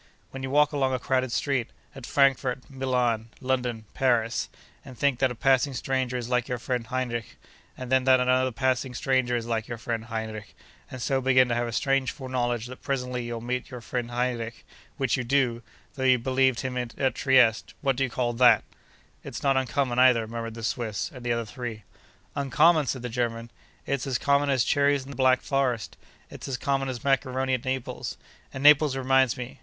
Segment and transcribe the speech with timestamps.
[0.31, 5.75] When you walk along a crowded street—at Frankfort, Milan, London, Paris—and think that a passing
[5.75, 7.37] stranger is like your friend Heinrich,
[7.77, 10.55] and then that another passing stranger is like your friend Heinrich,
[10.89, 15.17] and so begin to have a strange foreknowledge that presently you'll meet your friend Heinrich—which
[15.17, 15.61] you do,
[15.93, 18.63] though you believed him at Trieste—what do you call that?'
[19.23, 21.83] 'It's not uncommon, either,' murmured the Swiss and the other three.
[22.35, 23.51] 'Uncommon!' said the German.
[23.85, 25.95] 'It's as common as cherries in the Black Forest.
[26.31, 28.17] It's as common as maccaroni at Naples.
[28.51, 29.59] And Naples reminds me!